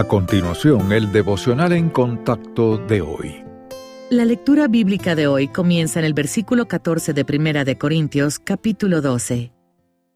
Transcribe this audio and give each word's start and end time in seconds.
A 0.00 0.04
continuación, 0.04 0.92
el 0.92 1.12
devocional 1.12 1.74
en 1.74 1.90
contacto 1.90 2.78
de 2.78 3.02
hoy. 3.02 3.44
La 4.08 4.24
lectura 4.24 4.66
bíblica 4.66 5.14
de 5.14 5.26
hoy 5.26 5.48
comienza 5.48 5.98
en 5.98 6.06
el 6.06 6.14
versículo 6.14 6.68
14 6.68 7.12
de 7.12 7.22
Primera 7.26 7.66
de 7.66 7.76
Corintios, 7.76 8.38
capítulo 8.38 9.02
12. 9.02 9.52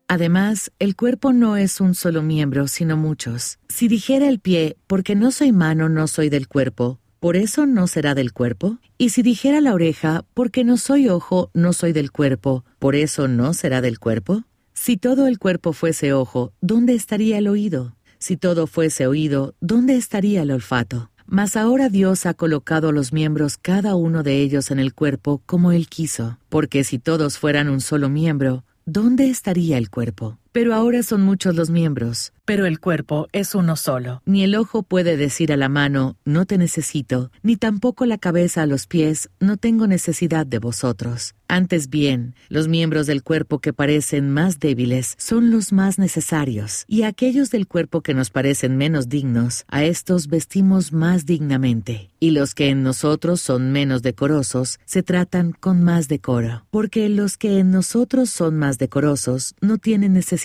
Además, 0.08 0.72
el 0.78 0.96
cuerpo 0.96 1.34
no 1.34 1.58
es 1.58 1.82
un 1.82 1.94
solo 1.94 2.22
miembro, 2.22 2.66
sino 2.66 2.96
muchos. 2.96 3.58
Si 3.68 3.86
dijera 3.86 4.26
el 4.26 4.40
pie, 4.40 4.78
porque 4.86 5.14
no 5.16 5.30
soy 5.30 5.52
mano, 5.52 5.90
no 5.90 6.06
soy 6.06 6.30
del 6.30 6.48
cuerpo, 6.48 6.98
¿por 7.20 7.36
eso 7.36 7.66
no 7.66 7.86
será 7.86 8.14
del 8.14 8.32
cuerpo? 8.32 8.78
Y 8.96 9.10
si 9.10 9.20
dijera 9.20 9.60
la 9.60 9.74
oreja, 9.74 10.24
porque 10.32 10.64
no 10.64 10.78
soy 10.78 11.10
ojo, 11.10 11.50
no 11.52 11.74
soy 11.74 11.92
del 11.92 12.10
cuerpo, 12.10 12.64
¿por 12.78 12.96
eso 12.96 13.28
no 13.28 13.52
será 13.52 13.82
del 13.82 13.98
cuerpo? 13.98 14.44
Si 14.72 14.96
todo 14.96 15.26
el 15.26 15.38
cuerpo 15.38 15.74
fuese 15.74 16.14
ojo, 16.14 16.54
¿dónde 16.62 16.94
estaría 16.94 17.36
el 17.36 17.48
oído? 17.48 17.94
Si 18.26 18.38
todo 18.38 18.66
fuese 18.66 19.06
oído, 19.06 19.54
¿dónde 19.60 19.96
estaría 19.96 20.40
el 20.40 20.50
olfato? 20.50 21.10
Mas 21.26 21.56
ahora 21.56 21.90
Dios 21.90 22.24
ha 22.24 22.32
colocado 22.32 22.90
los 22.90 23.12
miembros 23.12 23.58
cada 23.58 23.96
uno 23.96 24.22
de 24.22 24.40
ellos 24.40 24.70
en 24.70 24.78
el 24.78 24.94
cuerpo 24.94 25.42
como 25.44 25.72
Él 25.72 25.88
quiso, 25.88 26.38
porque 26.48 26.84
si 26.84 26.98
todos 26.98 27.36
fueran 27.36 27.68
un 27.68 27.82
solo 27.82 28.08
miembro, 28.08 28.64
¿dónde 28.86 29.28
estaría 29.28 29.76
el 29.76 29.90
cuerpo? 29.90 30.38
Pero 30.54 30.72
ahora 30.72 31.02
son 31.02 31.22
muchos 31.22 31.56
los 31.56 31.68
miembros, 31.68 32.32
pero 32.44 32.64
el 32.64 32.78
cuerpo 32.78 33.26
es 33.32 33.56
uno 33.56 33.74
solo. 33.74 34.22
Ni 34.24 34.44
el 34.44 34.54
ojo 34.54 34.84
puede 34.84 35.16
decir 35.16 35.52
a 35.52 35.56
la 35.56 35.68
mano, 35.68 36.16
no 36.24 36.46
te 36.46 36.58
necesito, 36.58 37.32
ni 37.42 37.56
tampoco 37.56 38.06
la 38.06 38.18
cabeza 38.18 38.62
a 38.62 38.66
los 38.66 38.86
pies, 38.86 39.30
no 39.40 39.56
tengo 39.56 39.88
necesidad 39.88 40.46
de 40.46 40.60
vosotros. 40.60 41.34
Antes 41.48 41.90
bien, 41.90 42.34
los 42.48 42.68
miembros 42.68 43.06
del 43.06 43.22
cuerpo 43.22 43.58
que 43.58 43.72
parecen 43.72 44.30
más 44.30 44.60
débiles 44.60 45.14
son 45.18 45.50
los 45.50 45.72
más 45.72 45.98
necesarios, 45.98 46.84
y 46.86 47.02
aquellos 47.02 47.50
del 47.50 47.66
cuerpo 47.66 48.00
que 48.00 48.14
nos 48.14 48.30
parecen 48.30 48.76
menos 48.76 49.08
dignos, 49.08 49.64
a 49.68 49.84
estos 49.84 50.28
vestimos 50.28 50.92
más 50.92 51.26
dignamente, 51.26 52.10
y 52.18 52.30
los 52.30 52.54
que 52.54 52.70
en 52.70 52.82
nosotros 52.82 53.40
son 53.40 53.72
menos 53.72 54.02
decorosos, 54.02 54.78
se 54.84 55.02
tratan 55.02 55.52
con 55.52 55.82
más 55.82 56.08
decoro, 56.08 56.64
porque 56.70 57.08
los 57.08 57.36
que 57.36 57.58
en 57.58 57.70
nosotros 57.70 58.30
son 58.30 58.56
más 58.56 58.78
decorosos 58.78 59.54
no 59.60 59.78
tienen 59.78 60.14
necesidad, 60.14 60.43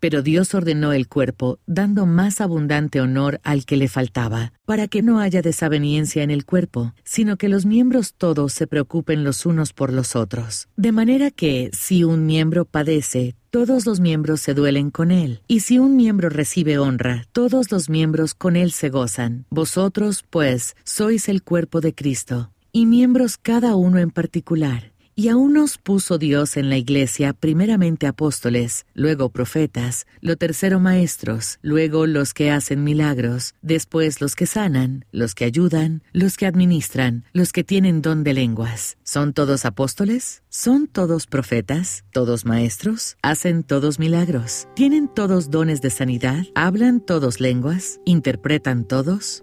pero 0.00 0.22
Dios 0.22 0.54
ordenó 0.54 0.92
el 0.92 1.08
cuerpo 1.08 1.58
dando 1.66 2.04
más 2.04 2.40
abundante 2.40 3.00
honor 3.00 3.40
al 3.44 3.64
que 3.64 3.76
le 3.76 3.88
faltaba, 3.88 4.52
para 4.66 4.88
que 4.88 5.02
no 5.02 5.20
haya 5.20 5.40
desaveniencia 5.40 6.22
en 6.22 6.30
el 6.30 6.44
cuerpo, 6.44 6.94
sino 7.04 7.36
que 7.36 7.48
los 7.48 7.64
miembros 7.64 8.14
todos 8.14 8.52
se 8.52 8.66
preocupen 8.66 9.24
los 9.24 9.46
unos 9.46 9.72
por 9.72 9.92
los 9.92 10.16
otros. 10.16 10.68
De 10.76 10.92
manera 10.92 11.30
que, 11.30 11.70
si 11.72 12.04
un 12.04 12.26
miembro 12.26 12.64
padece, 12.64 13.36
todos 13.50 13.86
los 13.86 14.00
miembros 14.00 14.40
se 14.40 14.52
duelen 14.52 14.90
con 14.90 15.10
él, 15.10 15.40
y 15.48 15.60
si 15.60 15.78
un 15.78 15.96
miembro 15.96 16.28
recibe 16.28 16.76
honra, 16.78 17.24
todos 17.32 17.70
los 17.70 17.88
miembros 17.88 18.34
con 18.34 18.56
él 18.56 18.72
se 18.72 18.90
gozan. 18.90 19.46
Vosotros, 19.48 20.24
pues, 20.28 20.76
sois 20.84 21.28
el 21.28 21.42
cuerpo 21.42 21.80
de 21.80 21.94
Cristo, 21.94 22.50
y 22.72 22.84
miembros 22.84 23.38
cada 23.38 23.74
uno 23.74 23.98
en 23.98 24.10
particular. 24.10 24.92
Y 25.18 25.30
aún 25.30 25.54
nos 25.54 25.78
puso 25.78 26.16
Dios 26.16 26.56
en 26.56 26.70
la 26.70 26.76
iglesia 26.76 27.32
primeramente 27.32 28.06
apóstoles, 28.06 28.86
luego 28.94 29.30
profetas, 29.30 30.06
lo 30.20 30.36
tercero 30.36 30.78
maestros, 30.78 31.58
luego 31.60 32.06
los 32.06 32.32
que 32.34 32.52
hacen 32.52 32.84
milagros, 32.84 33.56
después 33.60 34.20
los 34.20 34.36
que 34.36 34.46
sanan, 34.46 35.06
los 35.10 35.34
que 35.34 35.44
ayudan, 35.44 36.04
los 36.12 36.36
que 36.36 36.46
administran, 36.46 37.24
los 37.32 37.50
que 37.50 37.64
tienen 37.64 38.00
don 38.00 38.22
de 38.22 38.32
lenguas. 38.32 38.96
¿Son 39.02 39.32
todos 39.32 39.64
apóstoles? 39.64 40.44
¿Son 40.50 40.86
todos 40.86 41.26
profetas? 41.26 42.04
¿Todos 42.12 42.44
maestros? 42.44 43.16
¿Hacen 43.20 43.64
todos 43.64 43.98
milagros? 43.98 44.68
¿Tienen 44.76 45.08
todos 45.08 45.50
dones 45.50 45.82
de 45.82 45.90
sanidad? 45.90 46.44
¿Hablan 46.54 47.00
todos 47.00 47.40
lenguas? 47.40 47.98
¿Interpretan 48.04 48.84
todos? 48.84 49.42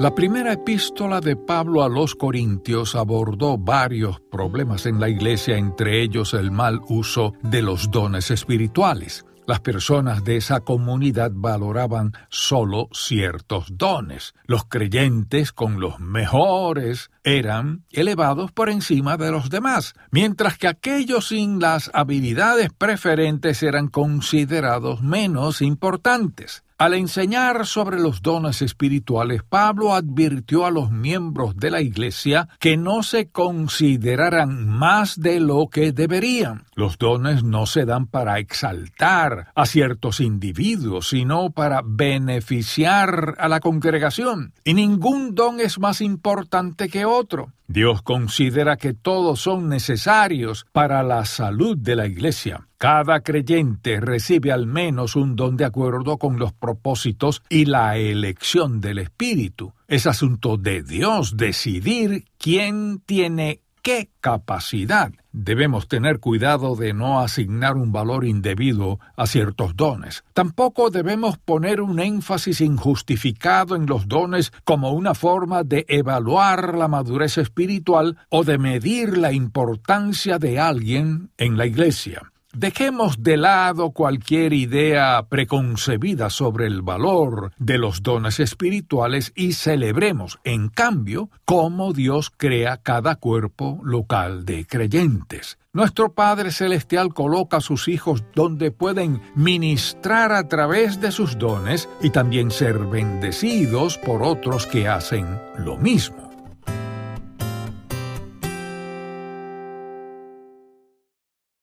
La 0.00 0.12
primera 0.12 0.52
epístola 0.52 1.20
de 1.20 1.36
Pablo 1.36 1.84
a 1.84 1.88
los 1.88 2.16
Corintios 2.16 2.96
abordó 2.96 3.56
varios 3.56 4.20
problemas 4.20 4.86
en 4.86 4.98
la 4.98 5.08
iglesia, 5.08 5.56
entre 5.56 6.02
ellos 6.02 6.34
el 6.34 6.50
mal 6.50 6.80
uso 6.88 7.34
de 7.42 7.62
los 7.62 7.92
dones 7.92 8.32
espirituales. 8.32 9.24
Las 9.46 9.60
personas 9.60 10.24
de 10.24 10.36
esa 10.36 10.60
comunidad 10.60 11.30
valoraban 11.32 12.12
solo 12.28 12.88
ciertos 12.92 13.66
dones. 13.70 14.34
Los 14.46 14.64
creyentes 14.64 15.52
con 15.52 15.78
los 15.78 16.00
mejores 16.00 17.10
eran 17.22 17.84
elevados 17.90 18.50
por 18.50 18.70
encima 18.70 19.16
de 19.16 19.30
los 19.30 19.48
demás, 19.48 19.94
mientras 20.10 20.58
que 20.58 20.66
aquellos 20.66 21.28
sin 21.28 21.60
las 21.60 21.90
habilidades 21.94 22.70
preferentes 22.76 23.62
eran 23.62 23.86
considerados 23.86 25.02
menos 25.02 25.62
importantes. 25.62 26.64
Al 26.76 26.94
enseñar 26.94 27.66
sobre 27.66 28.00
los 28.00 28.20
dones 28.20 28.60
espirituales, 28.60 29.42
Pablo 29.48 29.94
advirtió 29.94 30.66
a 30.66 30.72
los 30.72 30.90
miembros 30.90 31.54
de 31.56 31.70
la 31.70 31.80
Iglesia 31.80 32.48
que 32.58 32.76
no 32.76 33.04
se 33.04 33.30
consideraran 33.30 34.66
más 34.66 35.20
de 35.20 35.38
lo 35.38 35.68
que 35.68 35.92
deberían. 35.92 36.64
Los 36.74 36.98
dones 36.98 37.44
no 37.44 37.66
se 37.66 37.84
dan 37.84 38.06
para 38.06 38.40
exaltar 38.40 39.52
a 39.54 39.66
ciertos 39.66 40.18
individuos, 40.18 41.10
sino 41.10 41.50
para 41.50 41.80
beneficiar 41.84 43.36
a 43.38 43.48
la 43.48 43.60
congregación. 43.60 44.52
Y 44.64 44.74
ningún 44.74 45.36
don 45.36 45.60
es 45.60 45.78
más 45.78 46.00
importante 46.00 46.88
que 46.88 47.04
otro. 47.04 47.52
Dios 47.68 48.02
considera 48.02 48.76
que 48.76 48.94
todos 48.94 49.40
son 49.40 49.68
necesarios 49.68 50.66
para 50.72 51.04
la 51.04 51.24
salud 51.24 51.78
de 51.78 51.94
la 51.94 52.06
Iglesia. 52.06 52.66
Cada 52.78 53.20
creyente 53.20 54.00
recibe 54.00 54.52
al 54.52 54.66
menos 54.66 55.16
un 55.16 55.36
don 55.36 55.56
de 55.56 55.64
acuerdo 55.64 56.18
con 56.18 56.38
los 56.38 56.52
propósitos 56.52 57.42
y 57.48 57.64
la 57.66 57.96
elección 57.96 58.80
del 58.80 58.98
Espíritu. 58.98 59.72
Es 59.88 60.06
asunto 60.06 60.56
de 60.56 60.82
Dios 60.82 61.36
decidir 61.36 62.24
quién 62.38 63.00
tiene 63.06 63.60
qué 63.84 64.08
capacidad. 64.20 65.12
Debemos 65.30 65.88
tener 65.88 66.18
cuidado 66.18 66.74
de 66.74 66.94
no 66.94 67.20
asignar 67.20 67.76
un 67.76 67.92
valor 67.92 68.24
indebido 68.24 68.98
a 69.14 69.26
ciertos 69.26 69.76
dones. 69.76 70.24
Tampoco 70.32 70.88
debemos 70.88 71.36
poner 71.36 71.82
un 71.82 72.00
énfasis 72.00 72.62
injustificado 72.62 73.76
en 73.76 73.84
los 73.84 74.08
dones 74.08 74.52
como 74.64 74.92
una 74.92 75.14
forma 75.14 75.64
de 75.64 75.84
evaluar 75.88 76.76
la 76.76 76.88
madurez 76.88 77.36
espiritual 77.36 78.16
o 78.30 78.42
de 78.42 78.56
medir 78.56 79.18
la 79.18 79.32
importancia 79.32 80.38
de 80.38 80.58
alguien 80.58 81.30
en 81.36 81.58
la 81.58 81.66
Iglesia. 81.66 82.32
Dejemos 82.54 83.22
de 83.22 83.36
lado 83.36 83.90
cualquier 83.90 84.52
idea 84.52 85.26
preconcebida 85.28 86.30
sobre 86.30 86.66
el 86.66 86.82
valor 86.82 87.52
de 87.58 87.78
los 87.78 88.02
dones 88.02 88.38
espirituales 88.38 89.32
y 89.34 89.54
celebremos, 89.54 90.38
en 90.44 90.68
cambio, 90.68 91.30
cómo 91.44 91.92
Dios 91.92 92.30
crea 92.34 92.76
cada 92.76 93.16
cuerpo 93.16 93.80
local 93.82 94.44
de 94.44 94.66
creyentes. 94.66 95.58
Nuestro 95.72 96.12
Padre 96.12 96.52
Celestial 96.52 97.12
coloca 97.12 97.56
a 97.56 97.60
sus 97.60 97.88
hijos 97.88 98.22
donde 98.36 98.70
pueden 98.70 99.20
ministrar 99.34 100.30
a 100.30 100.46
través 100.46 101.00
de 101.00 101.10
sus 101.10 101.36
dones 101.36 101.88
y 102.00 102.10
también 102.10 102.52
ser 102.52 102.78
bendecidos 102.78 103.98
por 103.98 104.22
otros 104.22 104.68
que 104.68 104.86
hacen 104.86 105.26
lo 105.58 105.76
mismo. 105.76 106.23